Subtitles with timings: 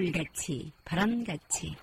[0.00, 1.76] 물같이 바람같이.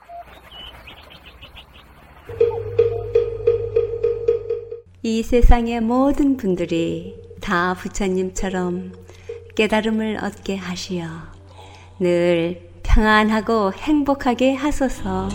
[5.04, 8.93] 이 세상의 모든 분들이 다 부처님처럼
[9.55, 11.07] 깨달음을 얻게 하시어
[12.00, 15.29] 늘 평안하고 행복하게 하소서.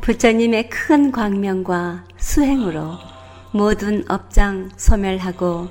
[0.00, 2.94] 부처님의 큰 광명과 수행으로
[3.52, 5.68] 모든 업장 소멸하고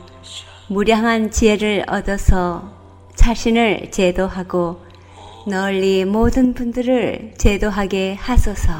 [0.69, 2.73] 무량한 지혜를 얻어서
[3.15, 4.84] 자신을 제도하고
[5.47, 8.73] 널리 모든 분들을 제도하게 하소서.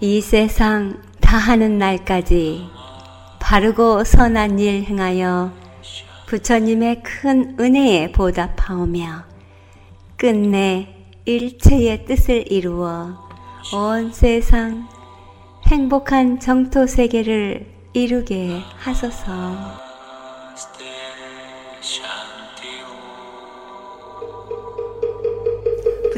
[0.00, 2.66] 이 세상 다하는 날까지
[3.40, 5.50] 바르고 선한 일 행하여
[6.26, 9.24] 부처님의 큰 은혜에 보답하오며
[10.18, 10.94] 끝내
[11.24, 13.16] 일체의 뜻을 이루어
[13.72, 14.86] 온 세상
[15.68, 19.87] 행복한 정토 세계를 이루게 하소서.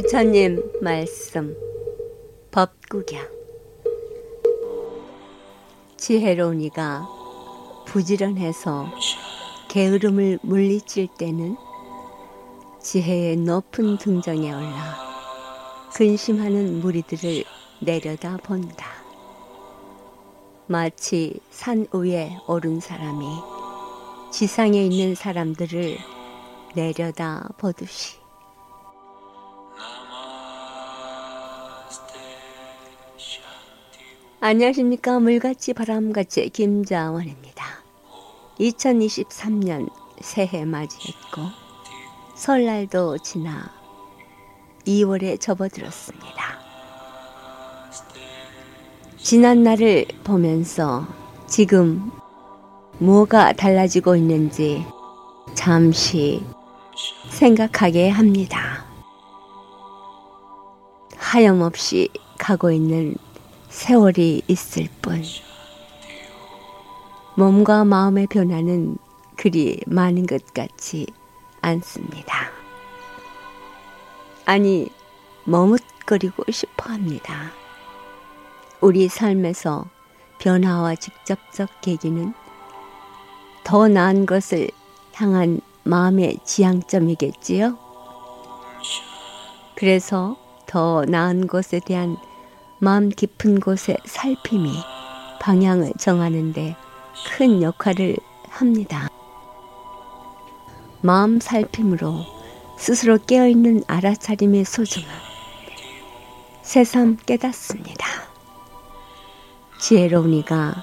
[0.00, 1.54] 부처님 말씀
[2.52, 3.20] 법구경
[5.98, 7.06] 지혜로운 이가
[7.86, 8.86] 부지런해서
[9.68, 11.54] 게으름을 물리칠 때는
[12.80, 14.96] 지혜의 높은 등정에 올라
[15.94, 17.44] 근심하는 무리들을
[17.80, 18.86] 내려다 본다.
[20.66, 23.26] 마치 산 위에 오른 사람이
[24.32, 25.98] 지상에 있는 사람들을
[26.74, 28.19] 내려다 보듯이
[34.42, 37.62] 안녕하십니까 물같이 바람같이 김자원입니다.
[38.58, 39.90] 2023년
[40.22, 41.42] 새해 맞이했고
[42.36, 43.70] 설날도 지나
[44.86, 46.58] 2월에 접어들었습니다.
[49.18, 51.06] 지난 날을 보면서
[51.46, 52.10] 지금
[52.98, 54.86] 뭐가 달라지고 있는지
[55.52, 56.42] 잠시
[57.28, 58.86] 생각하게 합니다.
[61.14, 62.08] 하염없이
[62.38, 63.16] 가고 있는
[63.70, 65.22] 세월이 있을 뿐
[67.36, 68.98] 몸과 마음의 변화는
[69.36, 71.06] 그리 많은 것 같지
[71.62, 72.50] 않습니다.
[74.44, 74.90] 아니,
[75.44, 77.52] 머뭇거리고 싶어 합니다.
[78.80, 79.86] 우리 삶에서
[80.40, 82.34] 변화와 직접적 계기는
[83.62, 84.68] 더 나은 것을
[85.14, 87.78] 향한 마음의 지향점이겠지요?
[89.76, 92.16] 그래서 더 나은 것에 대한
[92.82, 94.72] 마음 깊은 곳의 살핌이
[95.38, 96.76] 방향을 정하는데
[97.28, 98.16] 큰 역할을
[98.48, 99.10] 합니다.
[101.02, 102.24] 마음 살핌으로
[102.78, 105.10] 스스로 깨어있는 알아차림의 소중함,
[106.62, 108.06] 새삼 깨닫습니다.
[109.78, 110.82] 지혜로운 이가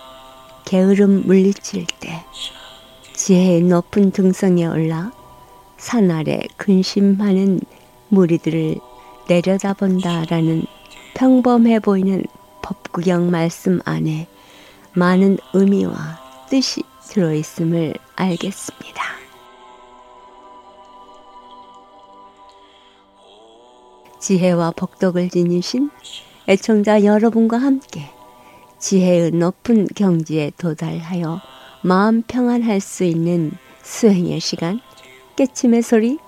[0.66, 2.24] 게으름 물리칠 때
[3.14, 5.12] 지혜의 높은 등성에 올라
[5.78, 7.60] 산 아래 근심하는
[8.10, 8.76] 무리들을
[9.28, 10.77] 내려다본다라는
[11.18, 12.24] 평범해 보이는
[12.62, 14.28] 법구경 말씀 안에
[14.94, 15.96] 많은 의미와
[16.48, 19.04] 뜻이 들어있음을 알겠습니다.
[24.20, 25.90] 지혜와 복덕을 지니신
[26.48, 28.12] 애청자 여러분과 함께
[28.78, 31.42] 지혜의 높은 경지에 도달하여
[31.82, 34.82] 마음 평안할 수 있는 수행의 시간,
[35.36, 36.20] 깨침의 소리,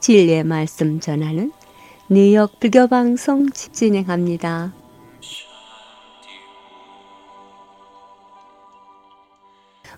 [0.00, 1.52] 진리의 말씀 전하는
[2.08, 4.72] 뉴욕 불교방송 진행합니다.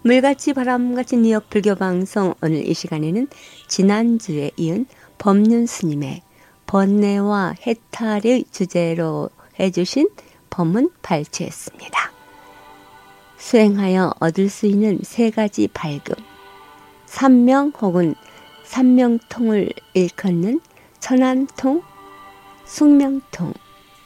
[0.00, 3.28] 물같이 바람같이 뉴욕 불교방송 오늘 이 시간에는
[3.66, 4.86] 지난주에 이은
[5.19, 6.22] 법륜 스님의
[6.66, 9.28] 번뇌와 해탈의 주제로
[9.60, 10.08] 해주신
[10.48, 12.10] 법문 발췌했습니다.
[13.36, 16.16] 수행하여 얻을 수 있는 세 가지 발급,
[17.04, 18.14] 삼명 혹은
[18.64, 20.61] 삼명통을 일컫는
[21.00, 21.82] 천안통,
[22.69, 23.55] 숙명통,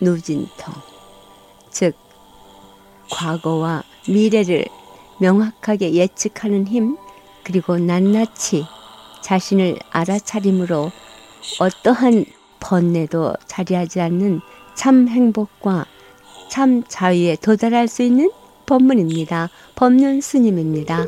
[0.01, 0.73] 누진통,
[1.71, 1.97] 즉
[3.11, 4.65] 과거와 미래를
[5.21, 6.97] 명확하게 예측하는 힘,
[7.45, 8.65] 그리고 낱낱이
[9.21, 10.91] 자신을 알아차림으로
[11.59, 12.25] 어떠한
[12.61, 14.41] 번뇌도 자리하지 않는
[14.77, 15.87] 참 행복과
[16.49, 18.31] 참 자유에 도달할 수 있는
[18.67, 19.51] 법문입니다.
[19.75, 21.05] 법륜 스님입니다.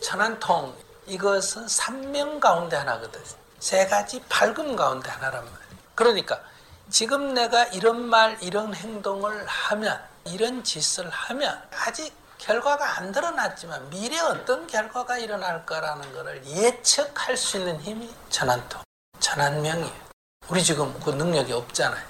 [0.00, 0.72] 천안통
[1.06, 3.20] 이것은 삼명 가운데 하나거든.
[3.58, 5.65] 세 가지 밝음 가운데 하나란 말이야.
[5.96, 6.40] 그러니까
[6.88, 14.20] 지금 내가 이런 말, 이런 행동을 하면, 이런 짓을 하면 아직 결과가 안 드러났지만 미래
[14.20, 18.82] 어떤 결과가 일어날 거라는 것을 예측할 수 있는 힘이 천안통,
[19.18, 20.06] 천안명이에요.
[20.48, 22.04] 우리 지금 그 능력이 없잖아요.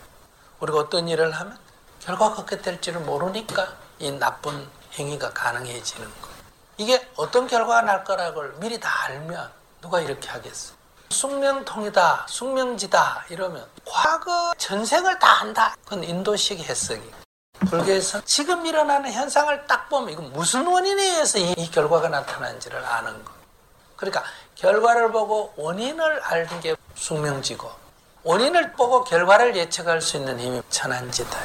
[0.61, 1.56] 우리가 어떤 일을 하면
[2.00, 6.29] 결과가 어떻게 될지를 모르니까 이 나쁜 행위가 가능해지는 거.
[6.77, 9.50] 이게 어떤 결과가 날 거라고 미리 다 알면
[9.81, 10.75] 누가 이렇게 하겠어?
[11.11, 15.76] 숙명통이다, 숙명지다 이러면 과거 전생을 다 안다.
[15.85, 17.11] 그건 인도식 해석이.
[17.70, 23.25] 불교에서 지금 일어나는 현상을 딱 보면 이건 무슨 원인에 의해서 이, 이 결과가 나타난지를 아는
[23.25, 23.32] 거.
[23.97, 24.25] 그러니까
[24.55, 27.70] 결과를 보고 원인을 아는 게 숙명지고
[28.25, 31.38] 원인을 보고 결과를 예측할 수 있는 힘이 천한지다.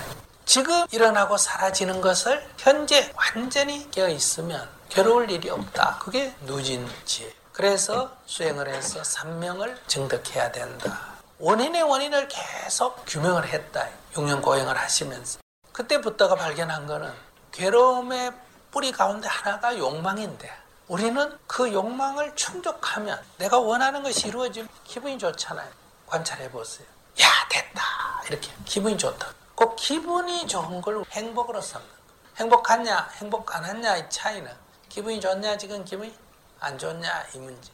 [0.45, 5.97] 지금 일어나고 사라지는 것을 현재 완전히 깨어 있으면 괴로울 일이 없다.
[5.99, 7.33] 그게 누진지.
[7.53, 11.11] 그래서 수행을 해서 삼명을 증득해야 된다.
[11.39, 13.87] 원인의 원인을 계속 규명을 했다.
[14.17, 15.39] 용연 고행을 하시면서.
[15.73, 17.11] 그때부터가 발견한 거는
[17.51, 18.31] 괴로움의
[18.71, 20.49] 뿌리 가운데 하나가 욕망인데
[20.87, 25.69] 우리는 그 욕망을 충족하면 내가 원하는 것이 이루어지면 기분이 좋잖아요.
[26.07, 26.87] 관찰해 보세요.
[27.21, 27.81] 야, 됐다.
[28.27, 29.27] 이렇게 기분이 좋다.
[29.55, 31.95] 그 기분이 좋은 걸 행복으로 삼는 거.
[32.37, 34.51] 행복하냐, 행복 안 하냐 이 차이는
[34.89, 36.13] 기분이 좋냐, 지금 기분이
[36.61, 37.71] 안 좋냐 이 문제.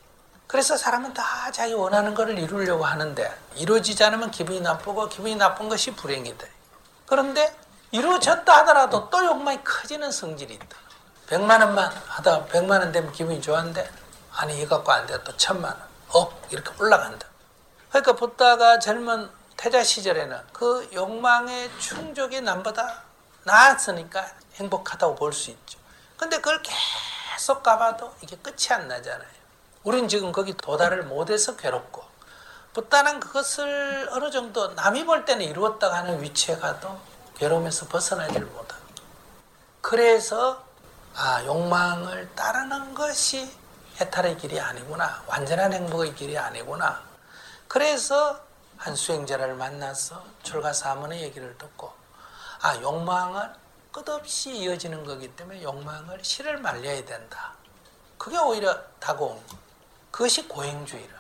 [0.48, 5.92] 그래서 사람은 다 자기 원하는 것을 이루려고 하는데 이루어지지 않으면 기분이 나쁘고 기분이 나쁜 것이
[5.92, 6.48] 불행이다.
[7.06, 7.54] 그런데
[7.92, 10.78] 이루어졌다 하더라도 또 욕망이 커지는 성질이 있다.
[11.30, 13.92] 100만 원만 하다 100만 원 되면 기분이 좋았는데
[14.34, 15.22] 아니 이거 갖고 안 돼.
[15.26, 15.88] 또 천만 원.
[16.10, 17.28] 억 이렇게 올라간다.
[17.90, 23.02] 그러니까 부다가 젊은 태자 시절에는 그 욕망의 충족이 남보다
[23.44, 24.26] 나았으니까
[24.56, 25.78] 행복하다고 볼 수 있죠.
[26.16, 26.80] 근데 그걸 계속
[27.64, 29.38] 가봐도 이게 끝이 안 나잖아요.
[29.84, 32.04] 우린 지금 거기 도달을 못해서 괴롭고
[32.74, 37.00] 부다는 그것을 어느 정도 남이 볼 때는 이루었다고 하는 위치에 가도
[37.38, 38.84] 괴로움에서 벗어나지를 못하고
[39.82, 40.64] 그래서
[41.16, 43.50] 아 욕망을 따르는 것이
[44.00, 47.02] 해탈의 길이 아니구나 완전한 행복의 길이 아니구나
[47.68, 48.40] 그래서
[48.78, 51.94] 한 수행자를 만나서 출가 사문의 얘기를 듣고
[52.62, 53.54] 아 욕망은
[53.98, 57.56] 끝없이 이어지는 거기 때문에 욕망을 실을 말려야 된다.
[58.20, 59.58] 그게 오히려 다가온 거
[60.12, 61.20] 그것이 고행주의라는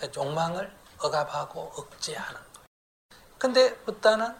[0.00, 2.60] 거 욕망을 억압하고 억제하는 거
[3.38, 4.34] 근데 부다는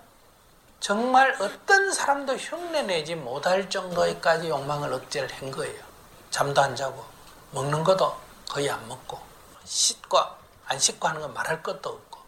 [0.81, 5.85] 정말 어떤 사람도 흉내내지 못할 정도에까지 욕망을 억제를 한 거예요.
[6.31, 7.05] 잠도 안 자고
[7.51, 8.19] 먹는 것도
[8.49, 9.21] 거의 안 먹고
[9.67, 10.19] 씻고
[10.65, 12.21] 안 씻고 하는 건 말할 것도 없고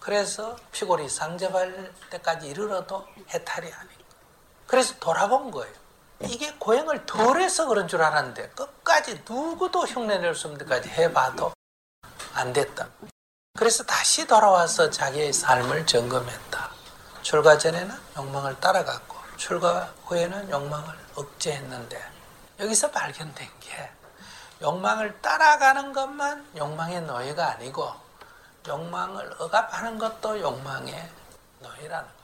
[0.00, 3.99] 그래서 피골이 상접할 때까지 이르러도 해탈이 아니고
[4.70, 5.74] 그래서 돌아본 거예요.
[6.20, 11.52] 이게 고행을 덜 해서 그런 줄 알았는데 끝까지 누구도 흉내낼 수 없는 데까지 해봐도
[12.34, 12.86] 안 됐다.
[13.58, 16.70] 그래서 다시 돌아와서 자기의 삶을 점검했다.
[17.22, 22.00] 출가 전에는 욕망을 따라갔고 출가 후에는 욕망을 억제했는데
[22.60, 23.90] 여기서 발견된 게
[24.62, 27.92] 욕망을 따라가는 것만 욕망의 노예가 아니고
[28.68, 31.10] 욕망을 억압하는 것도 욕망의
[31.58, 32.19] 노예라는 거예요.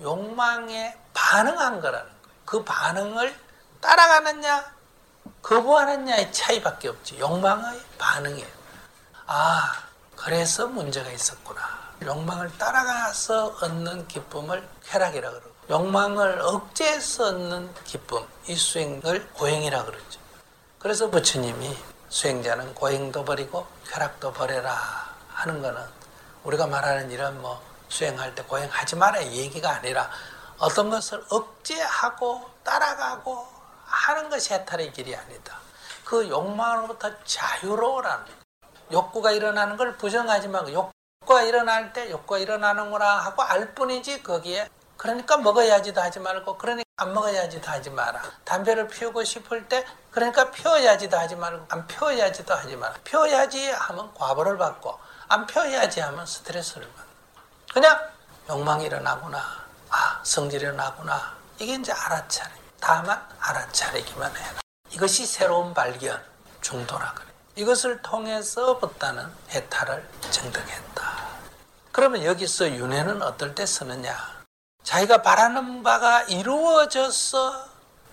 [0.00, 2.20] 즉 욕망에 반응한 거라는 거예요.
[2.44, 3.36] 그 반응을
[3.80, 4.74] 따라가느냐
[5.42, 7.18] 거부하느냐의 차이밖에 없지.
[7.18, 8.48] 욕망의 반응이에요.
[9.26, 9.72] 아
[10.16, 11.60] 그래서 문제가 있었구나.
[12.02, 20.20] 욕망을 따라가서 얻는 기쁨을 쾌락이라 그러고 욕망을 억제해서 얻는 기쁨 이 수행을 고행이라 그러죠.
[20.78, 21.76] 그래서 부처님이
[22.08, 24.74] 수행자는 고행도 버리고 쾌락도 버려라
[25.28, 25.80] 하는 거는
[26.42, 30.10] 우리가 말하는 이런 뭐 수행할 때 고행하지 마라 얘기가 아니라
[30.58, 33.46] 어떤 것을 억제하고 따라가고
[33.84, 35.58] 하는 것이 해탈의 길이 아니다.
[36.04, 38.24] 그 욕망으로부터 자유로우라는
[38.92, 40.92] 욕구가 일어나는 걸 부정하지 말고 욕
[41.30, 47.14] 욕구가 일어날 때 욕구가 일어나는구나 하고 알 뿐이지 거기에 그러니까 먹어야지도 하지 말고 그러니까 안
[47.14, 48.20] 먹어야지도 하지 마라.
[48.44, 52.94] 담배를 피우고 싶을 때 그러니까 피워야지도 하지 말고 안 피워야지도 하지 마라.
[53.04, 57.09] 피워야지 하면 과보를 받고 안 피워야지 하면 스트레스를 받는
[57.72, 57.96] 그냥
[58.48, 59.38] 욕망이 일어나구나.
[59.90, 61.36] 아 성질이 일어나구나.
[61.58, 62.52] 이게 이제 알아차림.
[62.80, 64.60] 다만 알아차리기만 해라.
[64.90, 66.20] 이것이 새로운 발견,
[66.62, 67.26] 중도라 그래.
[67.54, 71.20] 이것을 통해서부터는 해탈을 증득했다.
[71.92, 74.16] 그러면 여기서 윤회는 어떨 때 쓰느냐?
[74.82, 77.66] 자기가 바라는 바가 이루어져서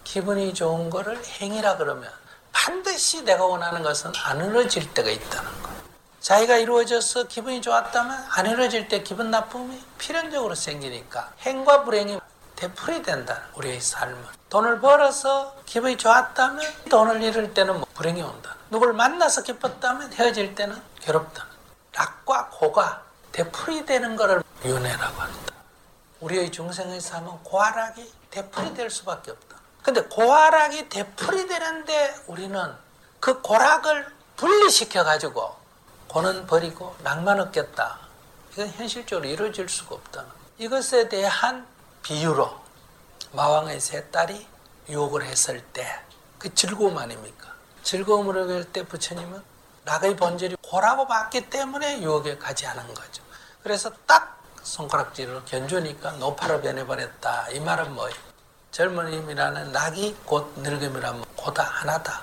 [0.04, 2.12] 기분이 좋은 거를 행위라 그러면
[2.52, 5.77] 반드시 내가 원하는 것은 안 이루어질 때가 있다는 거예요.
[6.22, 12.20] 자기가 이루어져서 기분이 좋았다면 안 이루어질 때 기분 나쁨이 필연적으로 생기니까 행과 불행이
[12.56, 13.44] 되풀이 된다.
[13.56, 14.18] 우리의 삶은.
[14.50, 18.56] 돈을 벌어서 기분이 좋았다면 돈을 잃을 때는 뭐 불행이 온다.
[18.70, 21.46] 누굴 만나서 기뻤다면 헤어질 때는 괴롭다.
[21.94, 25.54] 낙과 고가 되풀이 되는 것을 윤회라고 한다.
[26.20, 29.58] 우리의 중생의 삶은 고하락이 되풀이 될 수밖에 없다.
[29.84, 32.74] 근데 고하락이 되풀이 되는데 우리는
[33.20, 35.56] 그 고락을 분리시켜 가지고
[36.08, 38.00] 고는 버리고 낭만 얻겠다.
[38.54, 40.26] 이건 현실적으로 이루어질 수가 없다.
[40.58, 41.68] 이것에 대한
[42.04, 42.50] 비유로
[43.34, 44.48] 마왕의 세 딸이
[44.90, 47.48] 유혹을 했을 때 그 즐거움 아닙니까?
[47.84, 49.42] 즐거움을 얻을 때 부처님은
[49.86, 53.24] 낙의 본질이 고라고 봤기 때문에 유혹에 가지 않은 거죠.
[53.64, 57.50] 그래서 딱 손가락질을 견주니까 노파로 변해버렸다.
[57.52, 58.16] 이 말은 뭐예요?
[58.72, 62.22] 젊은이라는 낙이 곧 늙음이라면 고다 하나다.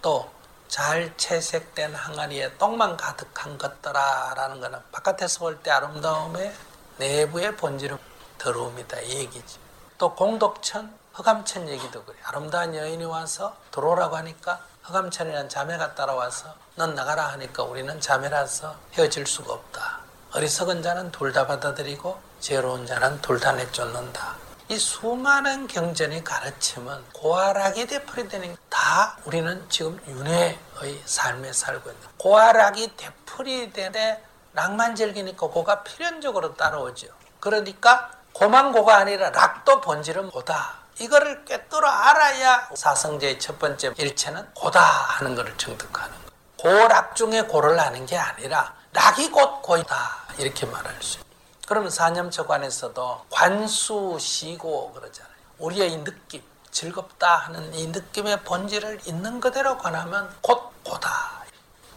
[0.00, 0.30] 또
[0.68, 6.52] 잘 채색된 항아리에 똥만 가득한 것더라라는 거는 바깥에서 볼 때 아름다움에
[6.98, 7.98] 내부의 본질은
[8.38, 9.58] 더러움이다 이 얘기지.
[9.98, 12.16] 또 공덕천, 허감천 얘기도 그래.
[12.24, 19.52] 아름다운 여인이 와서 들어오라고 하니까 허감천이라는 자매가 따라와서 넌 나가라 하니까 우리는 자매라서 헤어질 수가
[19.54, 20.00] 없다.
[20.32, 24.36] 어리석은 자는 둘 다 받아들이고 지혜로운 자는 둘 다 내쫓는다.
[24.68, 30.58] 이 수많은 경전이 가르침은 고아락이 되풀이되는 다 우리는 지금 윤회의
[31.04, 37.08] 삶에 살고 있는 고아락이 되풀이되되 낭만 즐기니까 고가 필연적으로 따라오죠.
[37.40, 40.78] 그러니까 고만 고가 아니라 락도 본질은 고다.
[40.98, 46.32] 이거를 꿰뚫어 알아야 사성제의 첫 번째 일체는 고다 하는 것을 정득하는 거.
[46.56, 49.94] 고락 중에 고를 아는 게 아니라 락이 곧 고이다
[50.38, 51.23] 이렇게 말할 수 있어요.
[51.66, 55.32] 그러면 사념처관에서도 관수 시고 그러잖아요.
[55.58, 61.44] 우리의 이 느낌, 즐겁다 하는 이 느낌의 본질을 있는 그대로 관하면 곧 고다.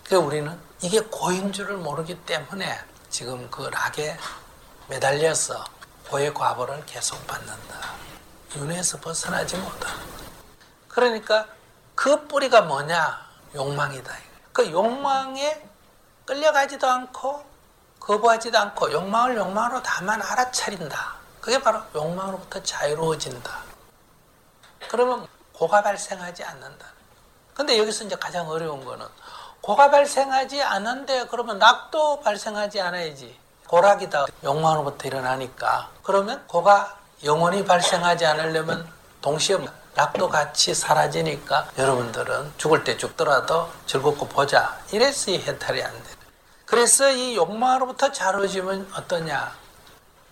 [0.05, 4.17] 그 우리는 이게 고인 줄을 모르기 때문에 지금 그 락에
[4.87, 5.65] 매달려서
[6.09, 7.91] 고의 과보를 계속 받는다.
[8.55, 10.01] 윤회에서 벗어나지 못하는
[10.87, 11.47] 그러니까
[11.93, 13.27] 그 뿌리가 뭐냐?
[13.53, 14.15] 욕망이다.
[14.53, 15.67] 그 욕망에
[16.25, 17.56] 끌려가지도 않고
[18.07, 21.15] 거부하지도 않고 욕망을 욕망으로 다만 알아차린다.
[21.41, 23.51] 그게 바로 욕망으로부터 자유로워진다.
[24.89, 26.85] 그러면 고가 발생하지 않는다.
[27.53, 29.05] 근데 여기서 이제 가장 어려운 거는
[29.59, 33.37] 고가 발생하지 않는데 그러면 낙도 발생하지 않아야지.
[33.67, 34.27] 고락이다.
[34.41, 35.89] 욕망으로부터 일어나니까.
[36.03, 38.87] 그러면 고가 영원히 발생하지 않으려면
[39.21, 39.57] 동시에
[39.95, 44.79] 낙도 같이 사라지니까 여러분들은 죽을 때 죽더라도 즐겁고 보자.
[44.91, 46.16] 이래서 이 해탈이 안 돼.
[46.67, 49.55] 그래서 이 욕망으로부터 자유로워지면 어떠냐?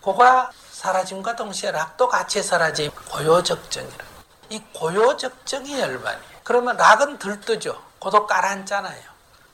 [0.02, 4.06] 고가 사라짐과 동시에 락도 같이 사라지 고요적정이라.
[4.50, 6.36] 이 고요적정이 열반이에요.
[6.44, 7.82] 그러면 락은 들뜨죠.
[8.00, 9.02] 고도 깔아앉잖아요.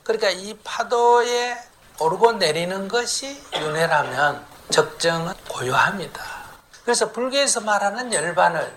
[0.02, 1.56] 그러니까 이 파도에
[2.00, 6.20] 오르고 내리는 것이 윤회라면 적정은 고요합니다.
[6.84, 8.76] 그래서 불교에서 말하는 열반을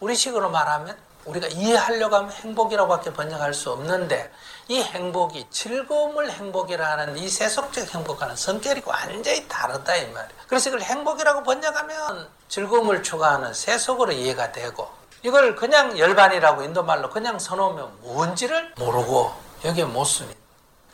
[0.00, 0.94] 우리식으로 말하면
[1.26, 4.32] 우리가 이해하려고 하면 행복이라고밖에 번역할 수 없는데
[4.68, 10.40] 이 행복이 즐거움을 행복이라 하는 이 세속적 행복과는 성격이 완전히 다르다 이 말이에요.
[10.46, 14.88] 그래서 이걸 행복이라고 번역하면 즐거움을 추구하는 세속으로 이해가 되고
[15.22, 19.32] 이걸 그냥 열반이라고 인도말로 그냥 써놓으면 뭔지를 모르고
[19.64, 20.32] 여기에 못 쓰니.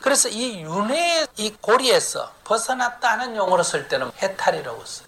[0.01, 5.07] 그래서 이 윤회의 이 고리에서 벗어났다는 용어로 쓸 때는 해탈이라고 써요.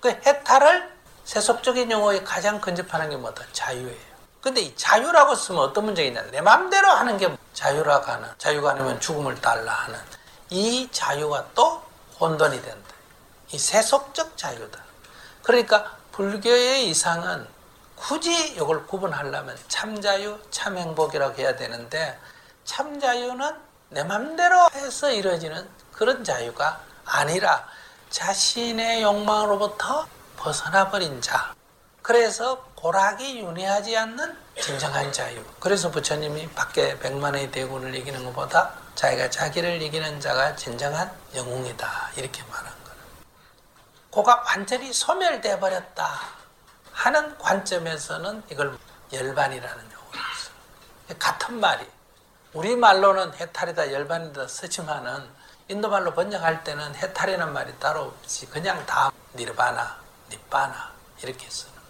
[0.00, 0.90] 그 해탈을
[1.24, 3.44] 세속적인 용어에 가장 근접하는 게 뭐다?
[3.52, 4.11] 자유예요.
[4.42, 6.22] 근데 이 자유라고 쓰면 어떤 문제가 있냐?
[6.32, 9.98] 내 마음대로 하는 게 자유라고 하는, 자유가 아니면 죽음을 달라 하는
[10.50, 11.80] 이 자유가 또
[12.18, 12.94] 혼돈이 된다.
[13.52, 14.80] 이 세속적 자유다.
[15.44, 17.46] 그러니까 불교의 이상은
[17.94, 22.18] 굳이 이걸 구분하려면 참자유, 참행복이라고 해야 되는데
[22.64, 23.54] 참자유는
[23.90, 27.64] 내 맘대로 해서 이루어지는 그런 자유가 아니라
[28.10, 31.54] 자신의 욕망으로부터 벗어나 버린 자.
[32.02, 35.40] 그래서 고락이 윤회하지 않는 진정한 자유.
[35.60, 42.10] 그래서 부처님이 밖에 백만의 대군을 이기는 것보다 자기가 자기를 이기는 자가 진정한 영웅이다.
[42.16, 42.98] 이렇게 말한 거예요.
[44.10, 46.22] 고가 완전히 소멸돼 버렸다.
[46.90, 48.76] 하는 관점에서는 이걸
[49.12, 51.16] 열반이라는 용어를 써요.
[51.20, 51.86] 같은 말이
[52.52, 55.30] 우리 말로는 해탈이다 열반이다 쓰지만은
[55.68, 59.96] 인도 말로 번역할 때는 해탈이라는 말이 따로 없이 그냥 다 니르바나,
[60.28, 60.90] 니빠나
[61.22, 61.81] 이렇게 쓰는.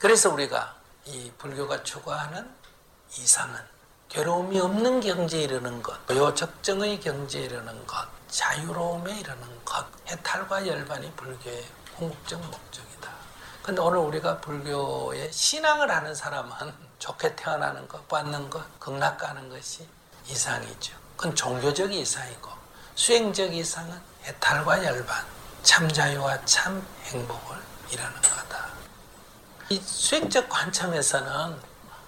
[0.00, 2.50] 그래서 우리가 이 불교가 추구하는
[3.18, 3.60] 이상은
[4.08, 11.12] 괴로움이 없는 경지에 이르는 것, 요 적정의 경지에 이르는 것, 자유로움에 이르는 것, 해탈과 열반이
[11.12, 13.10] 불교의 궁극적 목적이다.
[13.62, 16.50] 근데 오늘 우리가 불교의 신앙을 하는 사람은
[16.98, 19.86] 좋게 태어나는 것, 받는 것, 극락 가는 것이
[20.26, 20.96] 이상이죠.
[21.14, 22.48] 그건 종교적 이상이고
[22.94, 25.26] 수행적 이상은 해탈과 열반,
[25.62, 27.58] 참 자유와 참 행복을
[27.90, 28.79] 이라는 거다.
[29.72, 31.56] 이 수행적 관점에서는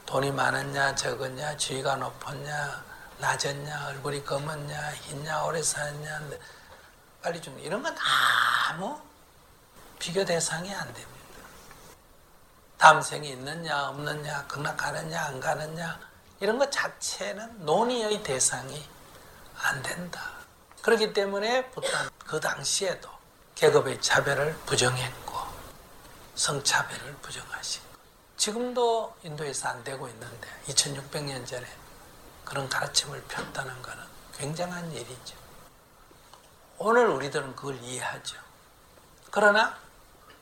[0.04, 2.85] 돈이 많았냐, 적었냐, 지위가 높았냐,
[3.19, 6.23] 낮았냐, 얼굴이 검었냐, 흰냐, 오래 살았냐,
[7.23, 7.97] 빨리 죽 이런 건
[8.69, 8.99] 아무
[10.00, 11.12] 비교 대상이 안 됩니다.
[12.78, 16.00] 다음 생이 있느냐, 없느냐, 극락 가느냐, 안 가느냐,
[16.40, 18.85] 이런 것 자체는 논의의 대상이
[19.62, 20.21] 안 된다.
[20.83, 23.09] 그렇기 때문에 부탄 그 당시에도
[23.54, 25.21] 계급의 차별을 부정했고
[26.34, 27.84] 성차별을 부정하시고
[28.36, 31.66] 지금도 인도에서 안 되고 있는데 2600년 전에
[32.44, 33.98] 그런 가르침을 폈다는 것은
[34.36, 35.36] 굉장한 일이죠.
[36.78, 38.36] 오늘 우리들은 그걸 이해하죠.
[39.30, 39.78] 그러나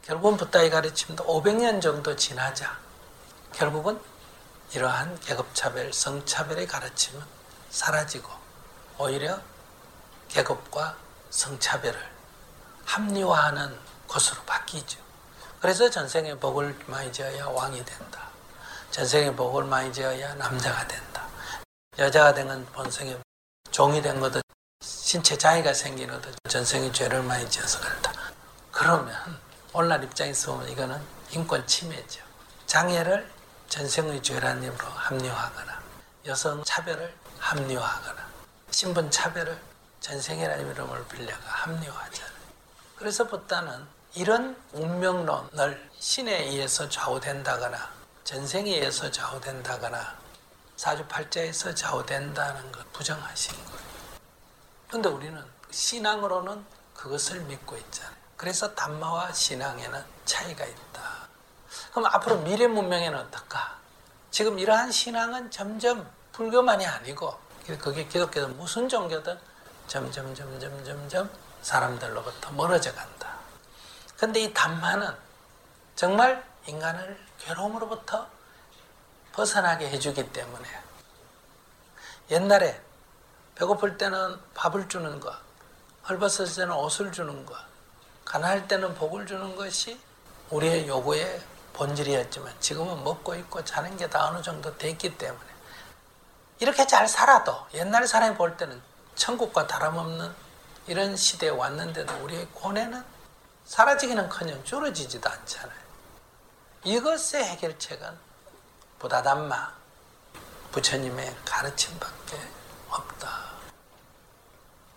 [0.02, 2.78] 결국은 부다의 가르침도 500년 정도 지나자
[3.52, 4.00] 결국은
[4.72, 7.22] 이러한 계급차별, 성차별의 가르침은
[7.70, 8.30] 사라지고
[8.98, 9.40] 오히려
[10.28, 10.96] 계급과
[11.30, 12.08] 성차별을
[12.86, 15.09] 합리화하는 곳으로 바뀌죠.
[15.60, 18.28] 그래서 전생에 복을 많이 지어야 왕이 된다.
[18.90, 21.26] 전생에 복을 많이 지어야 남자가 된다.
[21.98, 23.18] 여자가 된 건 본생에
[23.70, 24.40] 종이 된 것도
[24.82, 28.12] 신체 장애가 생기는 것도 전생에 죄를 많이 지어서 그렇다.
[28.72, 29.14] 그러면
[29.74, 31.00] 오늘날 입장에서 보면 이거는
[31.30, 32.22] 인권 침해죠.
[32.66, 33.30] 장애를
[33.68, 35.80] 전생의 죄라는 이름으로 합리화하거나
[36.26, 38.28] 여성 차별을 합리화하거나
[38.70, 39.60] 신분 차별을
[40.00, 42.40] 전생이라는 이름을 빌려가 합리화하잖아요.
[42.96, 47.90] 그래서 보다는 이런 운명론을 신에 의해서 좌우된다거나
[48.24, 50.18] 전생에 의해서 좌우된다거나
[50.76, 53.80] 사주팔자에서 좌우된다는 걸 부정하신 거예요.
[54.90, 55.40] 근데 우리는
[55.70, 56.64] 신앙으로는
[56.94, 58.12] 그것을 믿고 있잖아요.
[58.36, 61.28] 그래서 담마와 신앙에는 차이가 있다.
[61.92, 63.78] 그럼 앞으로 미래 문명에는 어떨까?
[64.32, 67.38] 지금 이러한 신앙은 점점 불교만이 아니고
[67.78, 69.38] 그게 기독교든 무슨 종교든
[69.86, 71.30] 점점 점점 점점
[71.62, 73.39] 사람들로부터 멀어져 간다.
[74.20, 75.16] 근데 이 담마는
[75.96, 78.28] 정말 인간을 괴로움으로부터
[79.32, 80.68] 벗어나게 해주기 때문에
[82.30, 82.78] 옛날에
[83.54, 85.34] 배고플 때는 밥을 주는 것,
[86.06, 87.56] 헐벗을 때는 옷을 주는 것,
[88.26, 89.98] 가난할 때는 복을 주는 것이
[90.50, 91.40] 우리의 요구의
[91.72, 95.50] 본질이었지만 지금은 먹고 입고 자는 게 다 어느 정도 됐기 때문에
[96.58, 98.82] 이렇게 잘 살아도 옛날 사람이 볼 때는
[99.14, 100.30] 천국과 다름없는
[100.88, 103.02] 이런 시대에 왔는데도 우리의 고뇌는
[103.66, 105.80] 사라지기는커녕 줄어지지도 않잖아요.
[106.84, 108.08] 이것의 해결책은
[108.98, 109.72] 부다담마
[110.72, 112.38] 부처님의 가르침밖에
[112.90, 113.50] 없다.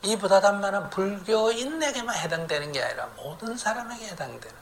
[0.04, 4.56] 이 부다담마는 불교인에게만 해당되는 게 아니라 모든 사람에게 해당되는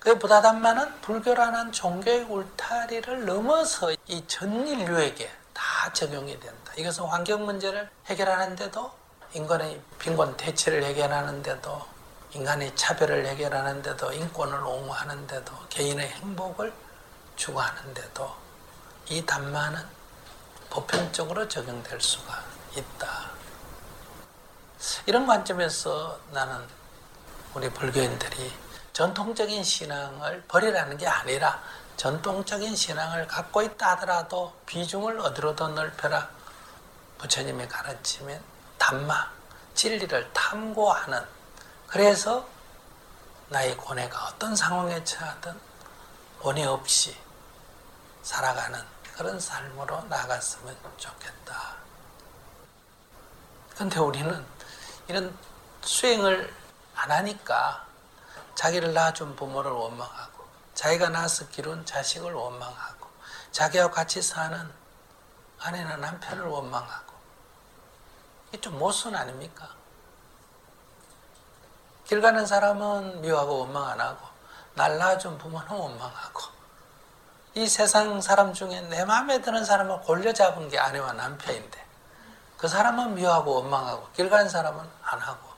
[0.00, 6.72] 그 부다담마는 불교라는 종교의 울타리를 넘어서 이 전 인류에게 다 적용이 된다.
[6.76, 8.92] 이것은 환경 문제를 해결하는데도
[9.32, 11.86] 인간의 빈곤 대체를 해결하는데도
[12.34, 16.72] 인간의 차별을 해결하는데도 인권을 옹호하는데도 개인의 행복을
[17.36, 18.34] 추구하는데도
[19.10, 19.80] 이 담마는
[20.68, 22.42] 보편적으로 적용될 수가
[22.76, 23.30] 있다.
[25.06, 26.58] 이런 관점에서 나는
[27.54, 28.52] 우리 불교인들이
[28.92, 31.62] 전통적인 신앙을 버리라는 게 아니라
[31.96, 36.28] 전통적인 신앙을 갖고 있다 하더라도 비중을 어디로더 넓혀라.
[37.18, 38.40] 부처님의 가르침인
[38.76, 39.30] 담마,
[39.74, 41.43] 진리를 탐구하는
[41.86, 42.46] 그래서
[43.48, 45.58] 나의 고뇌가 어떤 상황에 처하든
[46.40, 47.16] 고뇌 없이
[48.22, 48.82] 살아가는
[49.16, 51.76] 그런 삶으로 나갔으면 좋겠다.
[53.76, 54.44] 근데 우리는
[55.08, 55.36] 이런
[55.82, 56.52] 수행을
[56.94, 57.86] 안 하니까
[58.54, 60.44] 자기를 낳아준 부모를 원망하고
[60.74, 63.08] 자기가 낳아서 기른 자식을 원망하고
[63.52, 64.70] 자기와 같이 사는
[65.58, 67.14] 아내나 남편을 원망하고
[68.48, 69.68] 이게 좀 모순 아닙니까?
[72.06, 74.26] 길 가는 사람은 미워하고 원망 안 하고
[74.74, 76.42] 날 낳아준 부모는 원망하고
[77.54, 81.84] 이 세상 사람 중에 내 마음에 드는 사람을 골려 잡은 게 아내와 남편인데
[82.56, 85.54] 그 사람은 미워하고 원망하고 길 가는 사람은 안 하고.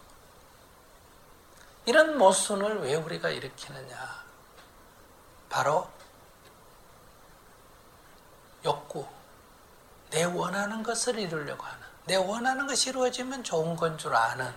[1.85, 4.25] 이런 모순을 왜 우리가 일으키느냐?
[5.49, 5.89] 바로
[8.65, 9.07] 욕구.
[10.11, 14.53] 내 원하는 것을 이루려고 하는 내 원하는 것이 이루어지면 좋은 건 줄 아는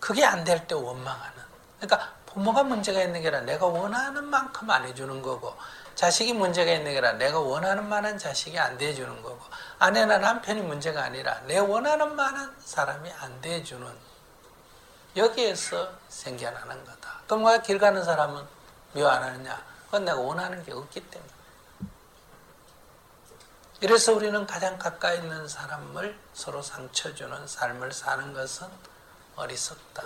[0.00, 1.36] 그게 안 될 때 원망하는.
[1.80, 5.56] 그러니까 부모가 문제가 있는 게 아니라 내가 원하는 만큼 안 해주는 거고
[5.94, 9.40] 자식이 문제가 있는 게 아니라 내가 원하는 만한 자식이 안 돼주는 거고
[9.78, 13.86] 아내나 남편이 문제가 아니라 내 원하는 만한 사람이 안 돼주는
[15.16, 17.20] 여기에서 생겨나는 거다.
[17.26, 18.44] 그럼 왜 길 가는 사람은
[18.92, 19.60] 미워 안 하느냐?
[19.86, 21.32] 그건 내가 원하는 게 없기 때문에.
[23.80, 28.68] 이래서 우리는 가장 가까이 있는 사람을 서로 상처 주는 삶을 사는 것은
[29.38, 30.02] 어리석다.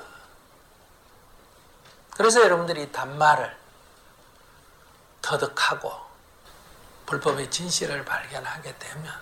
[2.16, 3.56] 그래서 여러분들이 단말을
[5.22, 5.90] 터득하고
[7.06, 9.12] 불법의 진실을 발견하게 되면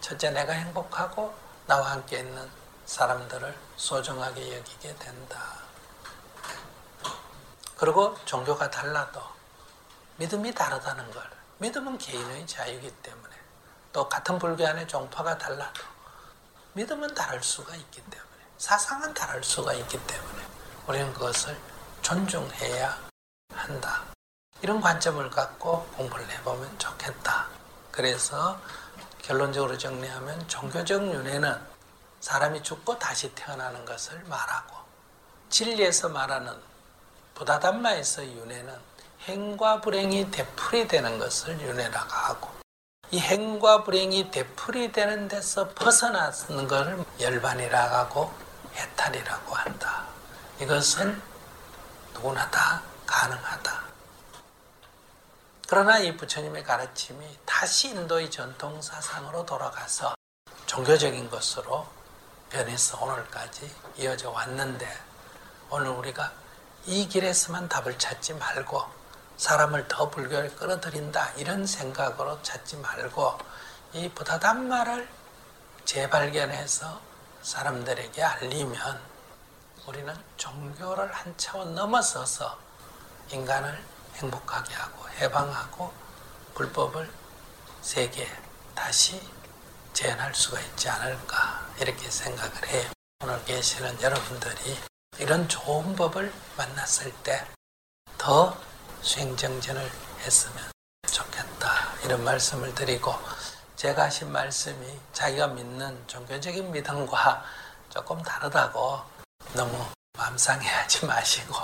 [0.00, 1.34] 첫째 내가 행복하고
[1.66, 2.48] 나와 함께 있는
[2.86, 5.42] 사람들을 소중하게 여기게 된다.
[7.76, 9.20] 그리고 종교가 달라도
[10.16, 13.34] 믿음이 다르다는 걸 믿음은 개인의 자유이기 때문에
[13.92, 15.82] 또 같은 불교 안에 종파가 달라도
[16.74, 18.25] 믿음은 다를 수가 있기 때문에
[18.58, 20.42] 사상은 다를 수가 있기 때문에
[20.86, 21.56] 우리는 그것을
[22.00, 22.98] 존중해야
[23.52, 24.02] 한다.
[24.62, 27.48] 이런 관점을 갖고 공부를 해보면 좋겠다.
[27.90, 28.58] 그래서
[29.20, 31.60] 결론적으로 정리하면 종교적 윤회는
[32.20, 34.76] 사람이 죽고 다시 태어나는 것을 말하고
[35.50, 36.54] 진리에서 말하는
[37.34, 38.74] 부다담마에서 윤회는
[39.24, 42.48] 행과 불행이 되풀이 되는 것을 윤회라고 하고
[43.10, 48.45] 이 행과 불행이 되풀이 되는 데서 벗어나는 것을 열반이라고 하고
[48.76, 50.04] 해탈이라고 한다.
[50.60, 51.20] 이것은
[52.14, 53.84] 누구나 다 가능하다.
[55.68, 60.14] 그러나 이 부처님의 가르침이 다시 인도의 전통 사상으로 돌아가서
[60.66, 61.86] 종교적인 것으로
[62.50, 64.86] 변해서 오늘까지 이어져 왔는데
[65.70, 66.32] 오늘 우리가
[66.86, 68.84] 이 길에서만 답을 찾지 말고
[69.36, 73.38] 사람을 더 불교에 끌어들인다 이런 생각으로 찾지 말고
[73.92, 75.08] 이 부다담마를
[75.84, 77.00] 재발견해서
[77.50, 79.00] 사람들에게 알리면
[79.86, 82.58] 우리는 종교를 한 차원 넘어서서
[83.30, 83.84] 인간을
[84.16, 85.92] 행복하게 하고 해방하고
[86.56, 87.08] 불법을
[87.82, 88.28] 세계에
[88.74, 89.22] 다시
[89.92, 92.90] 재현할 수가 있지 않을까 이렇게 생각을 해요.
[93.22, 94.76] 오늘 계시는 여러분들이
[95.18, 97.46] 이런 좋은 법을 만났을 때
[98.18, 98.58] 더
[99.02, 99.88] 수행정진을
[100.22, 100.56] 했으면
[101.06, 103.14] 좋겠다 이런 말씀을 드리고
[103.76, 107.44] 제가 하신 말씀이 자기가 믿는 종교적인 믿음과
[107.90, 109.00] 조금 다르다고
[109.54, 109.72] 너무
[110.16, 111.54] 마음 상해하지 마시고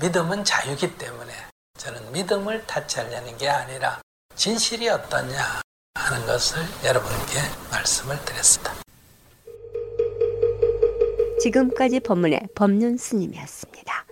[0.00, 1.32] 믿음은 자유기 때문에
[1.76, 4.00] 저는 믿음을 타치하려는 게 아니라
[4.36, 5.60] 진실이 어떠냐
[5.94, 8.72] 하는 것을 여러분께 말씀을 드렸습니다.
[11.42, 14.06] 지금까지 법문의 법륜 스님이었습니다.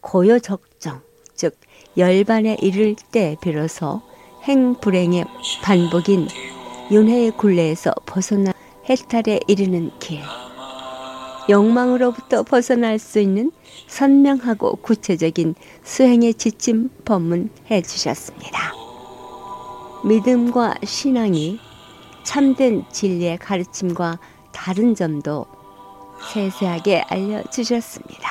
[0.00, 1.02] 고요 적정,
[1.34, 1.58] 즉
[1.98, 4.02] 열반에 이를 때 비로소
[4.46, 5.24] 행불행의
[5.64, 6.28] 반복인
[6.92, 8.52] 윤회의 굴레에서 벗어나
[8.88, 10.20] 해탈에 이르는 길.
[11.50, 13.50] 욕망으로부터 벗어날 수 있는
[13.88, 18.72] 선명하고 구체적인 수행의 지침 법문해 주셨습니다.
[20.04, 21.58] 믿음과 신앙이
[22.22, 24.20] 참된 진리의 가르침과
[24.52, 25.46] 다른 점도
[26.32, 28.30] 세세하게 알려주셨습니다.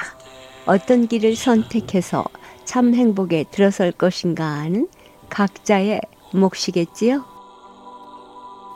[0.66, 2.24] 어떤 길을 선택해서
[2.64, 4.88] 참 행복에 들어설 것인가 하는
[5.30, 6.02] 각자의
[6.34, 7.26] 몫이겠지요?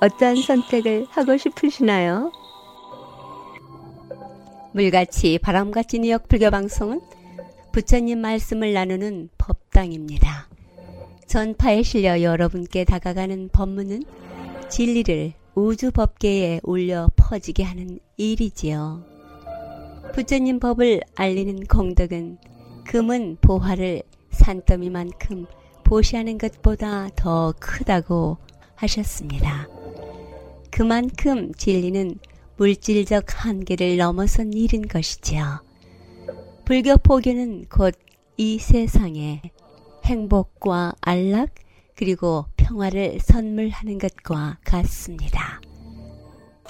[0.01, 2.31] 어떠한 선택을 하고 싶으시나요?
[4.73, 7.01] 물같이 바람같이 뉴욕 불교 방송은
[7.71, 10.47] 부처님 말씀을 나누는 법당입니다.
[11.25, 14.03] 전파에 실려 여러분께 다가가는 법문은
[14.69, 19.03] 진리를 우주 법계에 울려 퍼지게 하는 일이지요.
[20.13, 22.38] 부처님 법을 알리는 공덕은
[22.85, 25.45] 금은 보화를 산더미만큼
[25.89, 28.38] 보시하는 것보다 더 크다고
[28.75, 29.67] 하셨습니다.
[30.71, 32.19] 그만큼 진리는
[32.58, 35.63] 물질적 한계를 넘어선 일인 것이지요.
[36.65, 37.95] 불교 포교는 곧
[38.41, 39.41] 이 세상에
[40.06, 41.49] 행복과 안락
[41.97, 45.60] 그리고 평화를 선물하는 것과 같습니다.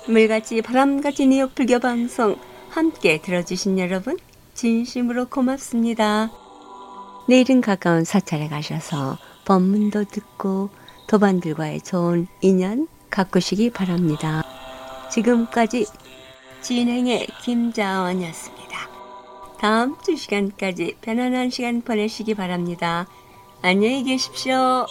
[0.07, 2.37] 물같이 바람같이 뉴욕 불교 방송
[2.71, 4.17] 함께 들어주신 여러분
[4.55, 6.48] 진심으로 고맙습니다.
[7.29, 10.71] 내일은 가까운 사찰에 가셔서 법문도 듣고
[11.05, 14.41] 도반들과의 좋은 인연 가꾸시기 바랍니다.
[15.11, 15.85] 지금까지
[16.61, 18.89] 진행의 김자원이었습니다.
[19.59, 23.05] 다음 주 시간까지 편안한 시간 보내시기 바랍니다.
[23.61, 24.87] 안녕히 계십시오.